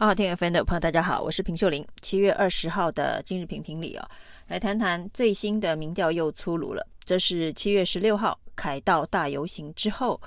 [0.00, 1.84] 好，听 FM 的朋友，大家好，我是平秀玲。
[2.00, 4.08] 七月二十号的今日评评理哦，
[4.46, 6.86] 来谈谈最新的民调又出炉了。
[7.04, 10.20] 这是七月十六号凯道大游行之后，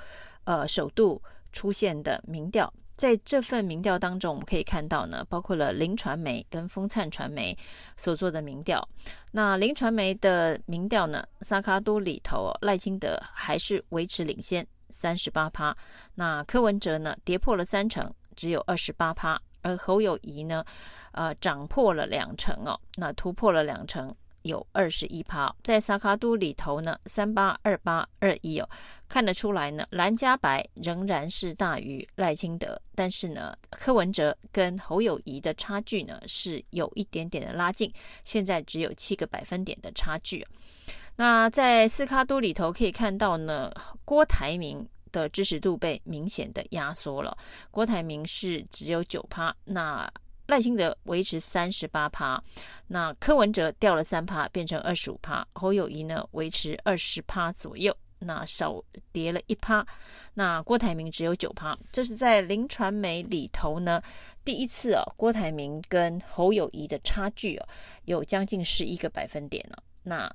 [0.43, 1.23] 呃，首度
[1.53, 2.71] 出现的民调。
[2.97, 7.57] 在这份民调当中，我们可以看到呢，包括了林传媒跟风灿传媒
[7.95, 8.85] 所做的民调。
[9.31, 15.73] 那林传媒的民调呢，萨卡都里头赖清德还是维持领先三十八趴，
[16.15, 19.41] 那柯文哲呢跌破了三成，只有二十八趴。
[19.61, 20.63] 而侯友宜呢，
[21.11, 28.69] 呃，涨破了两成哦，那突破了两成，有二十一趴，在萨卡都里头呢，三八二八二一哦，
[29.07, 37.91] 看得出来呢，蓝加白仍然是大于赖清德，但是呢，柯文哲跟侯友谊的差距呢是有一点点的拉近，
[38.23, 40.45] 现在只有七个百分点的差距。
[41.17, 43.71] 那在斯卡都里头可以看到呢，
[44.05, 44.87] 郭台铭。
[45.11, 47.37] 的支持度被明显的压缩了，
[47.69, 50.11] 郭台铭是只有九趴，那
[50.47, 52.41] 赖清德维持三十八趴，
[52.87, 59.85] 那柯文哲掉了三趴，变成二十五趴，侯友宜呢维持二十趴左右，那少跌了一趴，
[60.33, 64.01] 那郭台铭只有九趴，这是在林传媒里头呢
[64.43, 67.67] 第一次哦，郭台铭跟侯友宜的差距哦
[68.05, 70.29] 有将近十一个百分点了，那。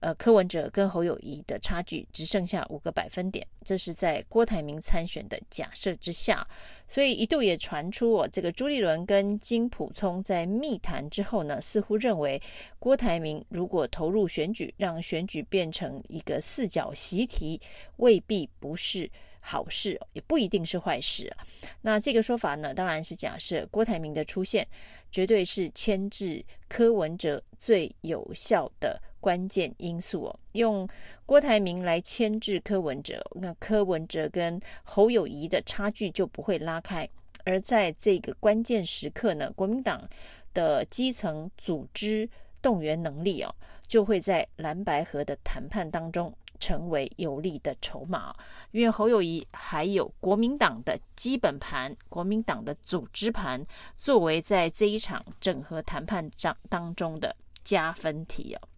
[0.00, 6.46] 呃，柯文哲跟侯友谊的差距只剩下五个百分点，这是在郭台铭参选的假设之下，
[6.88, 12.40] 所以一度也传出哦，这个朱立伦跟金普聪在密谈之后呢，似乎认为
[12.78, 17.60] 郭台铭如果投入选举，让选举变成一个四角习题，
[17.96, 19.10] 未必不是
[19.40, 21.34] 好事，也不一定是坏事。
[21.82, 24.66] 那这个说法呢，当然是假设郭台铭的出现，
[25.10, 29.00] 绝对是牵制柯文哲最有效的。
[29.20, 30.88] 关键因素哦，用
[31.26, 37.06] 郭台铭来牵制柯文哲，那柯文哲跟侯友谊的差距就不会拉开。
[37.44, 40.08] 而在这个关键时刻呢，国民党
[40.54, 42.26] 的基层组织
[42.62, 43.54] 动员能力哦，
[43.86, 48.32] 就会在蓝白合的谈判当中成为有利的筹码。
[48.70, 53.66] 因为侯友谊还有国民党的基本盘、国民党的组织盘，
[53.96, 57.34] 作为在这一场整合谈判仗当中的
[57.64, 58.68] 加分题哦。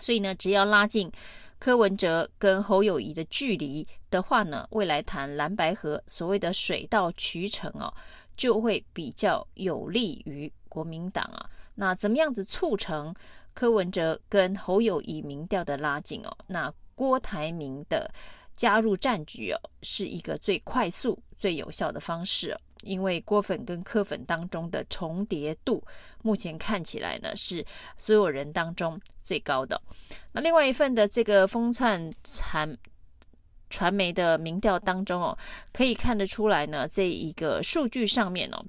[0.00, 1.12] 所以呢，只要拉近
[1.58, 7.92] 柯文哲跟侯友谊的距离的话呢，未来谈蓝白合所谓的水到渠成哦，
[8.36, 11.48] 就会比较有利于国民党啊。
[11.76, 13.14] 那怎么样子促成
[13.54, 16.36] 柯文哲跟侯友谊民调的拉近哦？
[16.48, 18.12] 那郭台铭的
[18.56, 22.60] 加入战局哦，是一个最快速、最有效的方式哦。
[22.82, 25.80] 因为郭粉跟柯粉当中的重叠度，
[26.20, 27.64] 目前看起来呢是
[27.96, 29.80] 所有人当中最高的。
[30.32, 32.76] 那另外一份的这个风灿传
[33.70, 35.38] 传媒的民调当中哦，
[35.72, 38.64] 可以看得出来呢，这一个数据上面哦，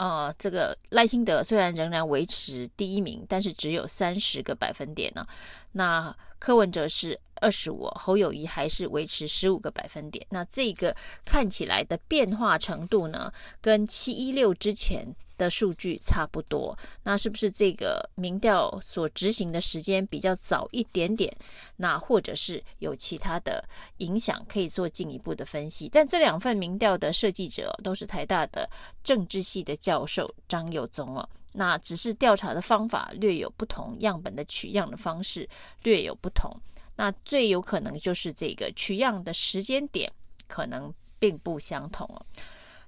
[0.00, 5.26] 呃，这个赖清德虽然仍然维持第一名，但是只有三十个百分点呢。
[5.72, 10.26] 那柯文哲是二十五，侯友谊还是维持十五个百分点。
[10.30, 15.06] 那这个看起来的变化程度呢，跟七一六之前
[15.38, 16.78] 的数据差不多。
[17.02, 21.34] 那是不是这个民调所执行的时间比较早一点点？
[21.76, 23.64] 那或者是有其他的
[23.98, 25.88] 影响，可以做进一步的分析。
[25.88, 28.68] 但这两份民调的设计者都是台大的
[29.02, 31.28] 政治系的教授张友宗哦。
[31.52, 35.48] 那只是调查的方法略有不同，样本的取样的方式
[35.82, 36.54] 略有不同。
[37.00, 40.12] 那最有可能就是这个取样的时间点
[40.46, 42.20] 可能并不相同哦。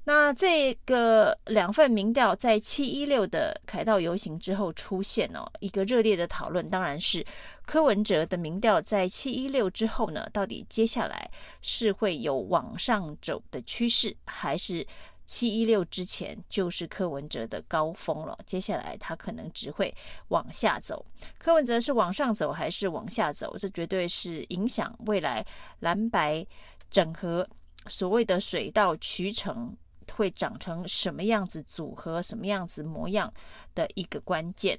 [0.05, 7.25] 那这个两份民调在七一六的凯道游行之后出现哦，一个热烈的讨论，当然是
[7.65, 11.31] 柯文哲的民调在七一六之后呢，到底接下来
[11.62, 14.87] 是会有往上走的趋势，还是？
[15.25, 19.94] 七一六之前就是柯文哲的高峰了，接下来他可能只会
[20.28, 21.05] 往下走。
[21.38, 23.56] 柯文哲是往上走还是往下走？
[23.56, 25.44] 这绝对是影响未来
[25.81, 26.47] 蓝白
[26.91, 27.49] 整合
[27.87, 29.75] 所谓的水到渠成
[30.12, 33.33] 会长成什么样子组合、什么样子模样
[33.74, 34.78] 的一个关键。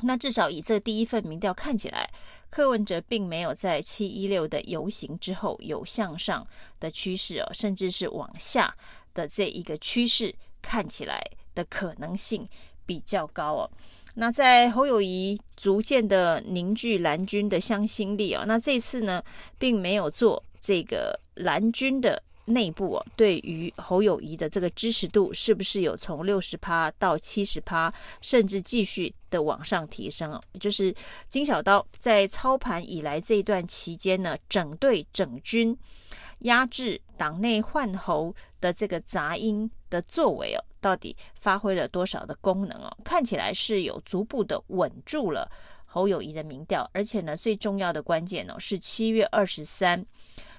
[0.00, 2.10] 那至少以这第一份民调看起来，
[2.50, 6.44] 柯文哲并没有在七一六的游行之后有向上
[6.80, 8.74] 的趋势哦，甚至是往下。
[9.14, 11.22] 的这一个趋势看起来
[11.54, 12.46] 的可能性
[12.86, 13.70] 比较高哦。
[14.14, 19.22] 那在侯友谊逐渐的凝聚蓝军的向心力哦，那这次呢，
[19.58, 30.40] 并没有做这个蓝军的内部，对于侯友宜的这个支持度是不是有从六十趴到七十趴，甚至继续的往上提升哦？
[30.58, 30.94] 就是
[31.28, 35.76] 金小刀在操盘以来这一段期间呢，整队整军
[36.40, 42.96] 压制党内换侯的这个杂音的作为哦，到底发挥了多少的功能哦？
[43.04, 45.48] 看起来是有逐步的稳住了
[45.86, 50.04] 侯友宜的民调，而且呢，最重要的关键哦，是七月二十三，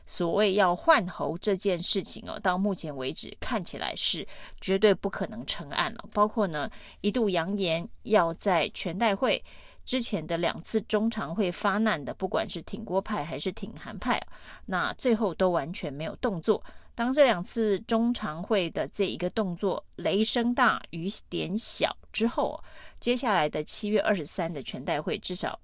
[0.05, 4.27] 所谓要换侯这件事情哦，到目前为止看起来是
[4.59, 6.05] 绝对不可能成案了。
[6.13, 6.69] 包括呢，
[7.01, 9.43] 一度扬言要在全代会
[9.85, 14.21] 之前的两次中常会发难的，不管是挺郭派还是挺韩派，
[14.65, 16.63] 那最后都完全没有动作。
[16.95, 22.63] 当这两次中常会的这一个动作雷声大雨点小之后，
[22.99, 25.59] 接下来的七月二十三的全代会至少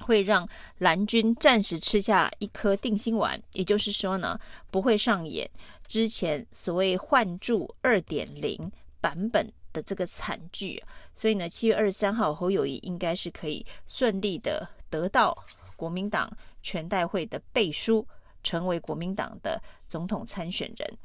[0.00, 0.48] 会让
[0.78, 4.38] 蓝军暂时吃下一颗定心丸，也就是说呢，
[4.70, 5.48] 不会上演
[5.86, 10.82] 之前所谓换柱二点零版本的这个惨剧。
[11.14, 15.36] 所以呢，七月二十三号侯友宜应该是可以顺利的得到
[15.76, 16.30] 国民党
[16.62, 18.06] 全代会的背书。
[18.40, 20.98] 成为国民党的总统参选人，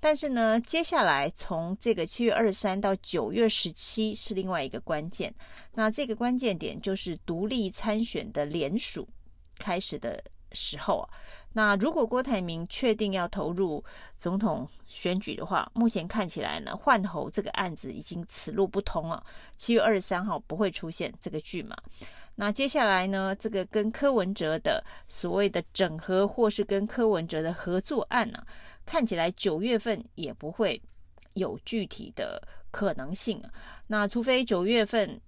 [0.00, 5.32] 但是呢，接下来从这个七月二十三到九月十七是另外一个关键。
[5.74, 9.06] 那这个关键点就是独立参选的联署
[9.58, 11.08] 开始的时候啊。
[11.52, 19.24] 那如果郭台铭确定要投入总统选举的话，目前看起来呢，换候这个案子已经此路不通了。
[19.56, 21.76] 七月二十三号不会出现这个剧嘛。
[22.36, 28.46] 那接下来呢，这个跟柯文哲的所谓的整合，或是跟柯文哲的合作案呢、啊，
[28.86, 30.80] 看起来九月份也不会
[31.34, 33.42] 有具体的可能性。
[33.88, 35.20] 那除非九月份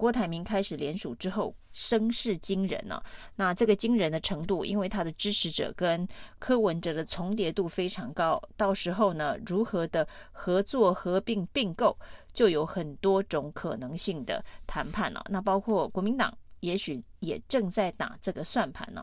[0.00, 3.02] 郭台铭开始联署之后声势惊人呢、
[3.36, 6.08] 那这个惊人的程度，因为他的支持者跟
[6.38, 11.94] 柯文哲的重叠度非常高，到时候呢，如何的合作、合并、并购，
[12.32, 16.34] 就有很多种可能性的谈判了、那包括国民党。
[16.60, 19.02] 也许也正在打这个算盘呢。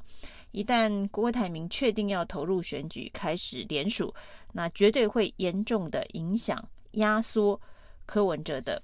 [0.51, 4.13] 一旦郭台铭确定要投入选举，开始联署，
[4.51, 7.59] 那绝对会严重的影响压缩
[8.05, 8.79] 柯文哲的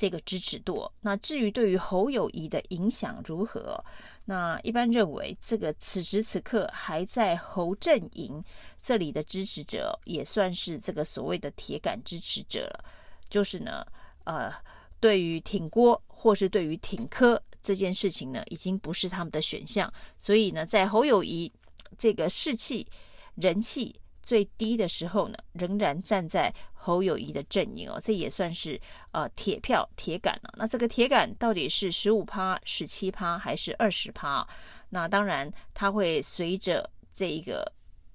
[0.00, 0.90] 这个支持度。
[1.02, 3.84] 那至于对于侯友谊的影响如何，
[4.24, 8.42] 那一般认为，这个此时此刻还在侯阵营
[8.80, 12.84] 这里的支持者，也算是这个所谓的铁杆支持者了。
[13.28, 13.86] 就是呢，
[14.24, 14.50] 呃，
[14.98, 17.38] 对于挺郭或是对于挺柯。
[17.60, 21.52] 这件事情呢，已经不是他们的选项，所以呢，在侯友谊
[21.98, 22.86] 这个士气、
[23.34, 23.94] 人气
[24.30, 28.80] 最低的时候呢，仍然站在侯友谊的阵营哦，这也算是
[29.10, 30.54] 呃铁票、铁杆了。
[30.56, 34.46] 那这个铁杆到底是十五趴、十七趴还是二十趴？
[34.90, 37.72] 那当然，它会随着这一个。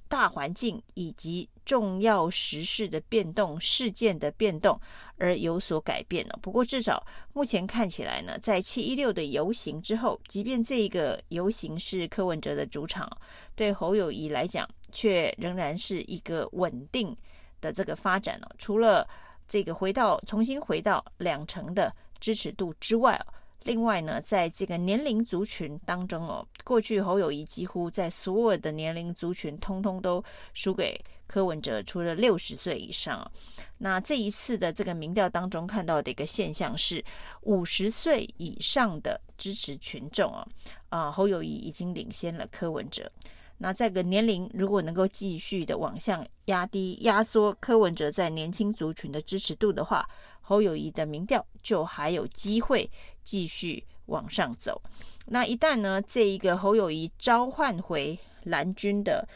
[0.08, 4.80] 大环境以及重要时事的变动、事件的变动
[5.18, 6.40] 而有所改变了。
[6.44, 7.04] 不过，至少
[7.34, 13.10] 目前看起来呢，在七一六的游行之后，即便这一个游行是柯文哲的主场，
[13.56, 17.16] 对侯友谊来讲，却仍然是一个稳定
[17.62, 18.56] 的这个发展哦。
[18.58, 19.08] 除了
[19.48, 23.34] 这个回到重新回到两成的支持度之外哦
[23.66, 30.24] 另外呢，在这个年龄族群当中哦，过去侯友谊几乎在所有的年龄族群通通都
[30.54, 30.96] 输给
[31.26, 33.32] 柯文哲，除了六十岁以上哦。
[33.80, 37.04] 那这一次的这个民调当中看到的一个现象是，
[37.42, 40.48] 五十岁以上的支持群众啊，
[40.90, 43.12] 啊侯友谊已经领先了柯文哲。
[43.58, 50.08] 那这个年龄如果能够继续的往下压低、压缩柯文哲在年轻族群的支持度的话，
[50.42, 52.90] 侯友宜的民调就还有机会
[53.24, 54.82] 继续往上走。
[55.26, 59.28] 那一旦呢，这一个侯友宜召唤回蓝军的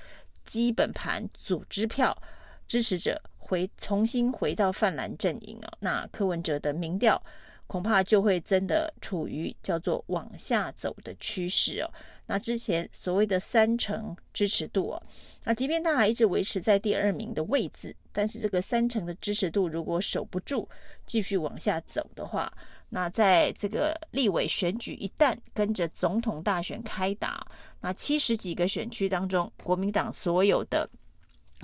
[0.43, 2.15] 基本盘组织票
[2.67, 7.19] 支持者回重新回到泛蓝阵营啊，那柯文哲的民调
[7.69, 11.93] 恐怕就会真的处于叫做往下走的趋势哦。
[12.25, 15.03] 那之前所谓的三成支持度哦，
[15.43, 20.67] 那即便他还一直维持在第二名的位置，但是这个三成的支持度如果守不住，
[21.05, 22.51] 继续往下走的话，
[22.89, 27.45] 那在这个立委选举一旦跟着总统大选开打，
[27.81, 30.89] 那七十几个选区当中，国民党所有的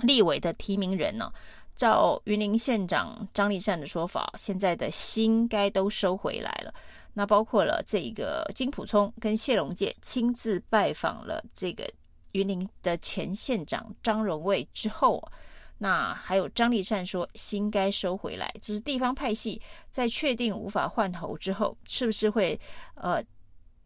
[0.02, 1.32] 立委的提名人呢，
[1.76, 6.74] 照云林县长张立善的说法，现在的心该都收回来了。
[7.12, 11.88] 那包括了这个金普聪跟谢龙介亲自拜访了这个
[12.32, 15.22] 云林的前县长张荣卫之后，
[15.78, 22.58] 那还有张立善说心该收回来，就是地方派系在确定无法换侯之后，是不是会
[22.94, 23.22] 呃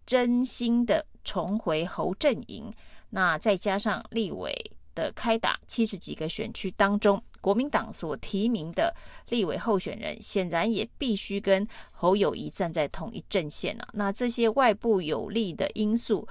[0.07, 2.73] 真心的重回侯阵营？
[3.11, 4.53] 那再加上立委
[4.95, 7.23] 的开打，七十几个选区当中。
[7.41, 8.95] 国民党所提名的
[9.29, 13.89] 立委候选人，显然也必须跟侯友谊站在同一阵线啊。
[13.93, 16.27] 那这些外部有利的因素，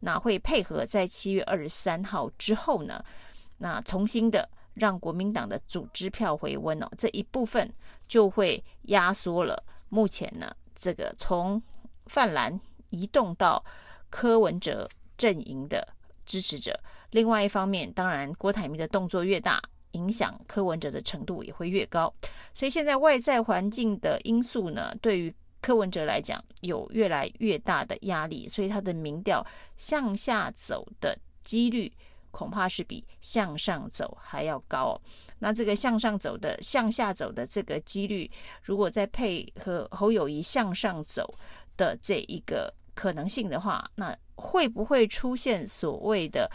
[0.00, 3.04] 那会配合在七月二十三号之后呢？
[3.58, 7.72] 那重新的让国民党的组织票回温哦，这一部分
[8.08, 11.62] 就会压缩了目前呢这个从
[12.06, 13.64] 泛蓝移动到
[14.10, 15.86] 柯文哲阵营的
[16.26, 16.78] 支持者。
[17.10, 19.62] 另外一方面，当然郭台铭的动作越大，
[19.94, 22.12] 影响柯文哲的程度也会越高。
[22.54, 29.44] 所以现在外在环境的因素呢，对于柯文哲来讲有越来越大的压力，所以他的民调
[29.76, 31.90] 向下走的几率
[32.30, 35.00] 恐怕是比向上走还要高。
[35.38, 38.30] 那这个向上走的、向下走的这个几率，
[38.62, 41.32] 如果再配合侯友谊向上走
[41.76, 46.50] 的这一个可能性的话，那会不会出现所谓的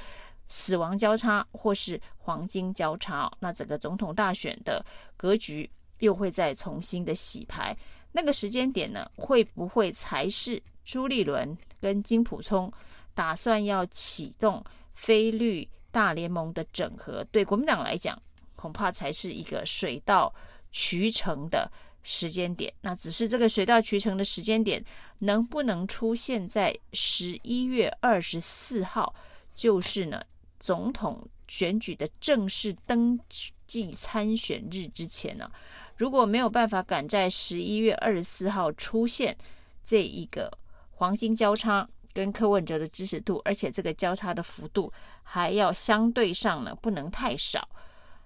[0.50, 3.32] 死亡交叉或是黄金交叉？
[3.40, 7.74] 那整个总统大选的格局又会再重新的洗牌。
[8.12, 12.72] 那个时间点呢，会不会才是朱立伦跟金溥聪
[13.14, 14.64] 打算要启动
[14.96, 17.24] 非绿大联盟的整合？
[17.32, 18.20] 对国民党来讲，
[18.56, 20.34] 恐怕才是一个水到
[20.72, 22.74] 渠成的时间点。
[22.82, 24.84] 那只是这个水到渠成的时间点
[25.20, 29.14] 能不能出现在十一月二十四号，
[29.54, 30.20] 就是呢
[30.60, 33.20] 总统选举的正式登
[33.66, 35.50] 记参选日之前呢？
[35.98, 39.36] 如果没有办法赶在十一月二十四号出现
[39.84, 40.52] 这一个
[40.92, 44.92] 黄金交叉跟柯文哲的支持度，而且这个交叉的幅度
[45.24, 47.68] 还要相对上呢不能太少，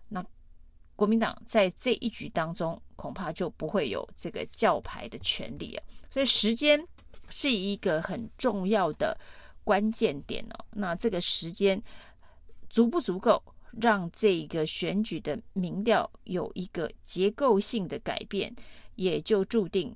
[0.10, 0.24] 那
[0.96, 5.84] 国民党在这一局当中恐怕就不会有这个叫牌的权利啊。
[6.12, 6.86] 所以时间
[7.30, 9.18] 是一个很重要的
[9.64, 10.66] 关键点哦。
[10.72, 11.82] 那这个时间
[12.74, 13.40] 足不足够？
[13.80, 18.52] 让这个选举的民调有一个结构性的改变，
[18.96, 19.96] 也就注定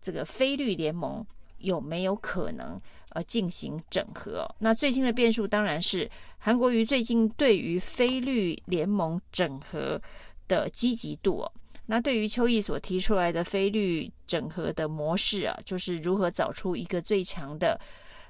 [0.00, 1.22] 这个非绿联盟
[1.58, 4.48] 有没有可能呃进行整合。
[4.60, 10.00] 那最新的变数当然是韩国瑜最近对于非绿联盟整合
[10.46, 11.46] 的积极度。
[11.86, 17.78] 那对于邱毅所提出来的非绿整合的模式啊，就是如何找出一个最强的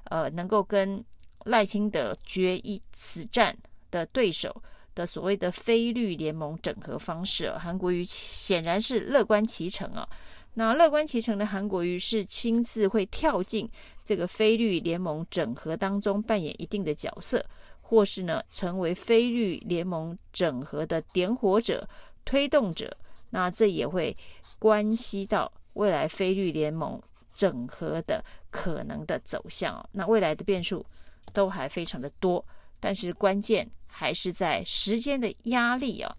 [0.05, 1.01] 呃能够跟
[1.49, 3.57] 赖清德决一死战
[3.91, 4.55] 的对手
[4.95, 10.07] 的所谓的非绿联盟整合方式，韩国瑜显然是乐观其成啊。
[10.55, 13.69] 那乐观其成的韩国瑜是亲自会跳进
[14.03, 17.45] 这个非绿联盟整合当中扮演一定的角色，
[17.81, 21.87] 或是呢成为非绿联盟整合的点火者、
[22.25, 22.95] 推动者。
[23.29, 24.15] 那这也会
[24.57, 26.99] 关系到未来非绿联盟
[27.33, 29.87] 整合的可能的走向。
[29.93, 30.83] 那未来的变数
[31.33, 32.45] 都还非常的多。
[32.79, 36.15] 但是关键还是在时间的压力啊。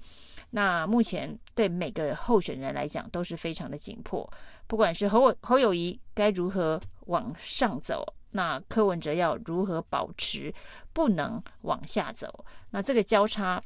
[0.50, 4.28] 那目前对每个候选人来讲都是非常的紧迫。
[4.66, 10.52] 不管是侯侯友谊该如何往上走，那柯文哲要如何保持
[10.92, 12.44] 不能往下走？
[12.70, 13.62] 那这个交叉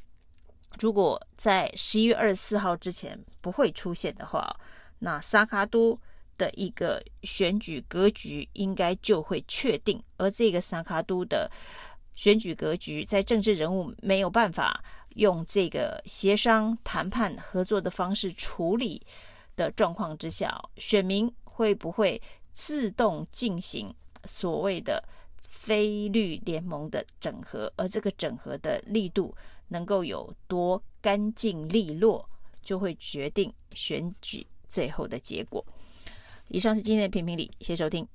[0.79, 4.55] 如果在十一月二十四号之前不会出现的话，
[4.99, 5.99] 那萨卡都
[6.37, 10.01] 的一个选举格局应该就会确定。
[10.17, 11.49] 而这个萨卡都的。
[12.17, 14.81] 选举格局在政治人物没有办法
[15.15, 19.05] 用这个协商、谈判、合作的方式处理
[19.57, 22.21] 的状况之下，选民会不会
[22.53, 25.03] 自动进行所谓的
[25.41, 27.69] 非绿联盟的整合？
[27.75, 29.35] 而这个整合的力度
[29.67, 32.29] 能够有多干净利落，
[32.61, 35.65] 就会决定选举最后的结果。
[36.49, 38.07] 以上是今天的评评理，谢谢收听。